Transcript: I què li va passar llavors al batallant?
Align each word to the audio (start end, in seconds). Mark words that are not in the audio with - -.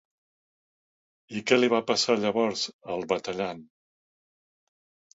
I 1.35 1.43
què 1.51 1.59
li 1.59 1.69
va 1.75 1.83
passar 1.93 2.17
llavors 2.23 2.67
al 2.97 3.09
batallant? 3.15 3.65